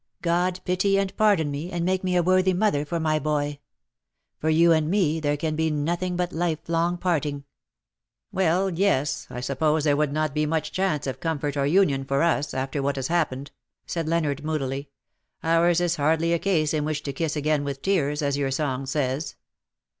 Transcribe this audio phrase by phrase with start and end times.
[0.23, 3.59] God pity and pardon me, and make me a worthy mother for my boy.
[4.39, 7.43] For you and me there can be nothing but life long parting.
[8.31, 12.23] ''"Well, yes, I suppose there would not be much chance of comfort or union for
[12.23, 13.51] us, after what has happened,
[13.85, 14.89] ''said Leonard, moodily;"
[15.43, 18.87] ours is hardly a case in which to kiss again with tears, as your song
[18.87, 19.35] says.